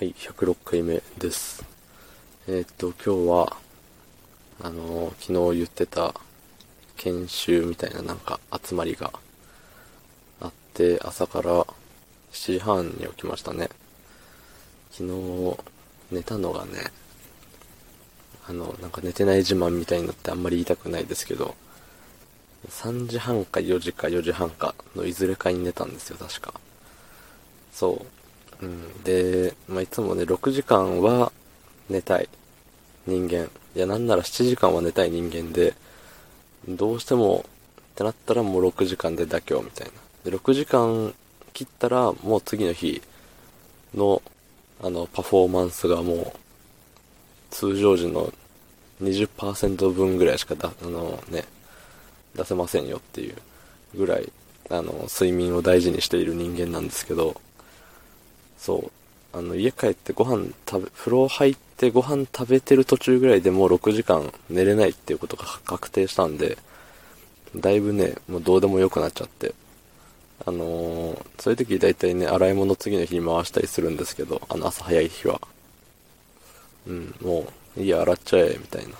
[0.00, 1.62] はい、106回目です。
[2.48, 3.56] えーっと、今日は、
[4.62, 6.14] あのー昨日言ってた
[6.96, 9.12] 研修みたいななんか集まりが
[10.40, 11.66] あって、朝から
[12.32, 13.68] 7時半に起きましたね。
[14.90, 15.58] 昨日、
[16.10, 16.78] 寝たのがね、
[18.48, 21.54] あの、なんか寝てない自慢みたいになってあんまり言いたくないですけど、
[22.70, 26.54] 3時半か4時か4時半かのいずれかに寝たんですよ、確か。
[27.70, 28.19] そう。
[28.62, 29.02] うん。
[29.04, 31.32] で、まあ、いつもね、6時間は
[31.88, 32.28] 寝たい
[33.06, 33.50] 人間。
[33.74, 35.74] いや、なんなら7時間は寝たい人間で、
[36.68, 40.30] どうしてもってなったらもう6時間で妥協みたいな。
[40.30, 41.14] で、6時間
[41.52, 43.02] 切ったらもう次の日
[43.94, 44.22] の、
[44.82, 46.32] あの、パフォーマンスがもう、
[47.50, 48.32] 通常時の
[49.02, 51.44] 20%分ぐらいしかだ、あのね、
[52.34, 53.36] 出せませんよっていう
[53.96, 54.30] ぐらい、
[54.68, 57.40] あの、睡眠を大事にしている人間なんですけど、
[58.60, 58.90] そう。
[59.32, 66.58] あの、家帰ってご飯食べ、風呂入ってご飯食べてる途中ぐらいでもう6時間寝れないっていうことが確定したんで、
[67.56, 69.54] だいぶね、もうどうでもよくなっちゃって。
[70.46, 75.40] あのーそういう時大体ね、洗い物次の日に回したりするんですけど、あの、朝早い日は。
[76.86, 78.92] うん、もう、いいや、洗っちゃえ、みたいな。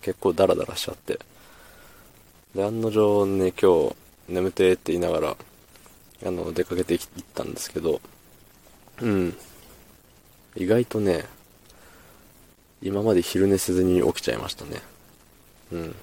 [0.00, 1.18] 結構ダラダラしちゃって。
[2.54, 3.96] で、案の定ね、今日、
[4.28, 5.36] 眠てーって言いながら、
[6.26, 7.00] あの、出かけていっ
[7.34, 8.00] たんですけど、
[9.02, 9.36] うん。
[10.56, 11.24] 意外とね、
[12.82, 14.82] 今まで昼寝せずに起きちゃいましたね。
[15.72, 15.96] うん。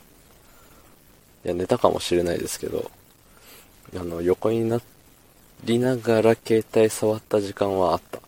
[1.45, 2.91] いや、寝たかもしれないですけど、
[3.95, 4.81] あの、横にな
[5.63, 8.19] りながら携帯触った時間はあった。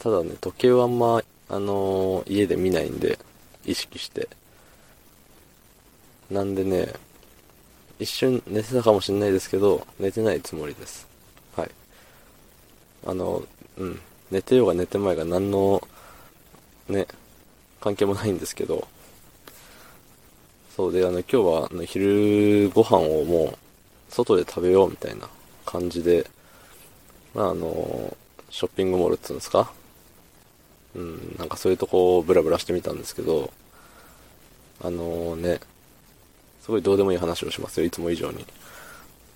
[0.00, 3.18] ただね、時計はあんま、あのー家で見ないんで、
[3.64, 4.28] 意識して。
[6.30, 6.92] なんでね、
[7.98, 11.06] 一瞬寝てたかもしれないですけど、寝てないつもりです。
[11.56, 11.70] はい。
[13.06, 13.42] あの、
[13.78, 14.00] うん。
[14.30, 15.86] 寝てようが寝てまいが何の、
[16.88, 17.06] ね、
[17.80, 18.88] 関係もないんですけど、
[20.74, 23.58] そうで、あの、今日は、あの、昼ご飯をもう、
[24.08, 25.28] 外で食べようみたいな
[25.64, 26.26] 感じで、
[27.34, 28.16] まあ、あの、
[28.50, 29.72] ショッピングモールっつうんですか？
[30.94, 33.52] うん、なんかそういうとこをブラブラしてみたんですけど、
[34.82, 35.58] あのね、
[36.62, 38.46] すごいどうでもいい話をしますよ、いつも以上に。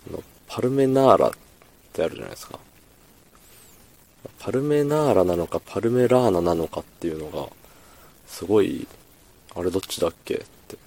[0.09, 1.33] あの、パルメナーラっ
[1.93, 2.61] てあるじゃないですか。
[4.41, 7.49] パルメナーラなのかパルメラーナなのかっていうのが、
[8.26, 8.87] すごい、
[9.54, 10.34] あれどっちだっけ？
[10.34, 10.78] って。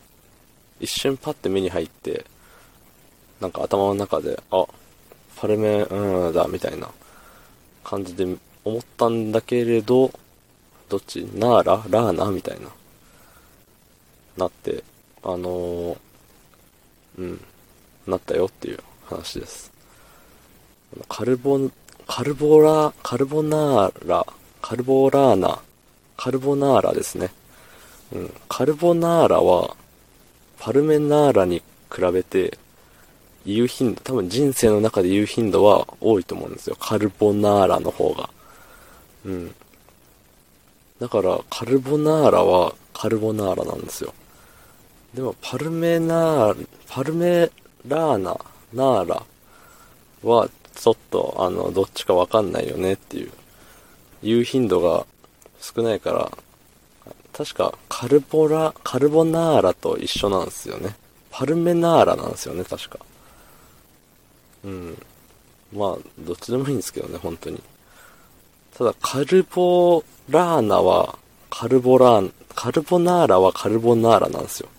[0.79, 2.25] 一瞬パッて目に入って、
[3.39, 4.65] なんか頭の中で、あ、
[5.35, 6.89] パルメ、うんだ、みたいな
[7.83, 8.25] 感じで
[8.63, 10.11] 思ったんだけれど、
[10.89, 11.27] どっち？
[11.35, 11.83] ナーラ？
[11.89, 12.31] ラーナ？
[12.31, 12.67] みたいな。
[14.37, 14.83] なって、
[15.23, 15.97] あのー
[17.17, 17.43] うん、
[18.07, 19.71] なったよっていう話です。
[21.09, 21.69] カルボ、
[22.13, 24.27] カルボラ、カルボナーラ、
[24.61, 25.61] カルボラーナ、
[26.17, 27.31] カルボナーラですね。
[28.11, 29.77] うん、カルボナーラは、
[30.59, 32.57] パルメナーラに比べて、
[33.45, 36.75] 言う頻度、多分人生の中で言う頻度は多いと思うんですよ。
[36.77, 38.29] カルボナーラの方が。
[39.25, 39.55] うん。
[40.99, 44.13] だから、カルボナーラはカルボナーラなんですよ。
[45.13, 47.49] でも、パルメナー、パルメ
[47.87, 48.37] ラーナ、
[48.73, 49.23] ナーラ
[50.23, 53.31] は、ちょっと、あの、どっちかわかんないよねっていう、
[54.23, 55.05] 言う頻度が
[55.59, 56.31] 少ないから、
[57.33, 60.95] 確か、カルボラ、カルボナーラと一緒なんですよね。
[61.31, 62.99] パルメナーラなんですよね、確か。
[64.63, 64.97] うん。
[65.73, 67.61] まあ、どっちでもいいんですけどね、本当に。
[68.77, 71.17] ただ、カルボラーナは、
[71.49, 74.69] カルボラー、カルボナーラはカルボナーラなんですよ。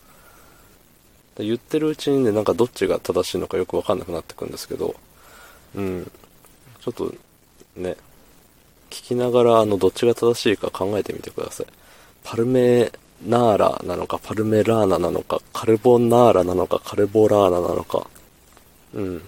[1.39, 4.95] 言ってるうちにね、なんかどっちが正しいのかよくわかんなくなってくんですけど、
[5.75, 6.11] うん。
[6.81, 7.15] ちょっと、
[7.77, 7.97] ね、
[8.91, 11.67] 聞きながら、あの、どっちが正しいか考えてみてください。
[12.25, 12.93] パルメ
[13.27, 18.07] ナーラなのか、パルメラーナなのか、カルボナーラなのか、カルボラーナなのか。
[18.95, 19.23] うん。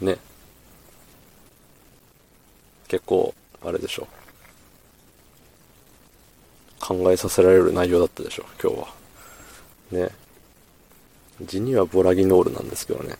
[0.00, 0.16] ね。
[2.88, 3.34] 結構、
[3.64, 4.08] あれでしょ。
[6.80, 8.88] 考えさせられる内容だったでしょ、今日は。
[9.90, 10.08] ね。
[11.42, 13.16] 字にはボラギノールなんですけどね。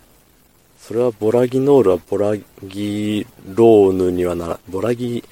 [0.89, 5.23] それはボラギノールはボラギローヌにはなら、ボラギ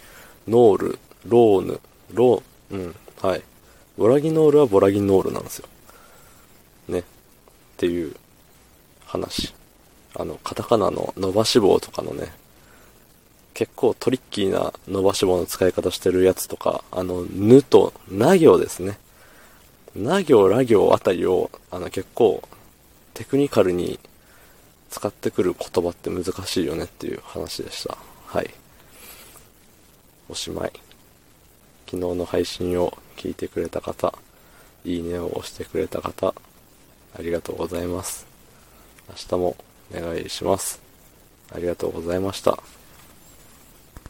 [0.47, 1.81] ノール、ローヌ、
[2.13, 3.43] ロー、うん、はい。
[3.97, 5.69] ボラギノールはボラギノールなんですよ。
[6.89, 6.99] ね。
[6.99, 7.03] っ
[7.79, 8.15] ていう
[9.07, 9.55] 話。
[10.15, 12.35] あの、カタカナの伸ばし棒とかのね、
[13.55, 18.99] 結構トリッキーな伸ばし棒の使い方してるやつとか、あの、ぬと、な行ですね。
[19.95, 22.47] な行、ら行あたりを、あの、結構、
[23.15, 23.99] テクニカルに
[24.91, 27.97] 使ってくる言葉って難しいよねっていう話でした。
[28.27, 28.51] はい。
[30.29, 30.73] おしまい。
[31.87, 34.13] 昨日の配信を聞いてくれた方、
[34.85, 36.35] いいねを押してくれた方、
[37.19, 38.27] ありがとうございます。
[39.09, 39.57] 明日も
[39.95, 40.81] お願いします。
[41.53, 42.59] ありがとうございました。